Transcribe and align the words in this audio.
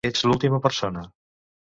Ets 0.09 0.23
l'última 0.29 0.59
persona. 0.63 1.03